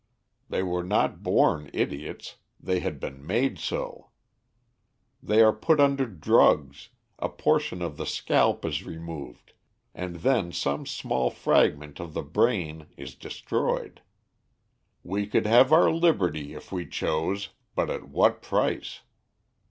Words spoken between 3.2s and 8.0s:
made so. They are put under drugs, a portion of